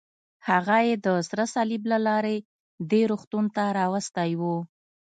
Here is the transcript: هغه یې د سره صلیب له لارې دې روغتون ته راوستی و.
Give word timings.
هغه 0.49 0.77
یې 0.87 0.95
د 1.05 1.07
سره 1.29 1.43
صلیب 1.55 1.83
له 1.91 1.97
لارې 2.07 2.35
دې 2.91 3.01
روغتون 3.11 3.45
ته 3.55 3.63
راوستی 3.79 4.31
و. 4.39 4.41